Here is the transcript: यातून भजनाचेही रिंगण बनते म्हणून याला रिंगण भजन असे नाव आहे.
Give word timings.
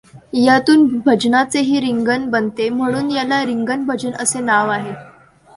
यातून 0.35 0.85
भजनाचेही 1.05 1.79
रिंगण 1.79 2.25
बनते 2.29 2.69
म्हणून 2.69 3.11
याला 3.11 3.43
रिंगण 3.45 3.85
भजन 3.85 4.11
असे 4.13 4.39
नाव 4.39 4.69
आहे. 4.69 4.93